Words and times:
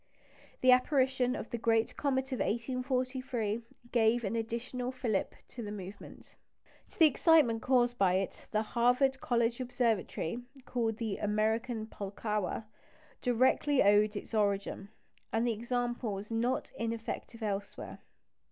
The 0.61 0.71
apparition 0.71 1.35
of 1.35 1.51
the 1.51 1.59
great 1.59 1.95
comet 1.95 2.31
of 2.31 2.39
1843 2.39 3.61
gave 3.91 4.23
an 4.23 4.35
additional 4.35 4.91
fillip 4.91 5.35
to 5.49 5.61
the 5.61 5.71
movement. 5.71 6.35
To 6.89 6.97
the 6.97 7.05
excitement 7.05 7.61
caused 7.61 7.99
by 7.99 8.13
it 8.15 8.47
the 8.49 8.63
Harvard 8.63 9.21
College 9.21 9.59
Observatory 9.59 10.39
called 10.65 10.97
the 10.97 11.17
"American 11.17 11.85
Pulkowa" 11.85 12.65
directly 13.21 13.83
owed 13.83 14.15
its 14.15 14.33
origin; 14.33 14.89
and 15.31 15.45
the 15.45 15.53
example 15.53 16.13
was 16.15 16.31
not 16.31 16.71
ineffective 16.79 17.43
elsewhere. 17.43 17.99